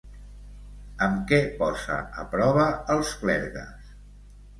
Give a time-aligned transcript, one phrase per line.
[1.07, 2.65] Amb què posa a prova
[2.95, 3.93] als clergues?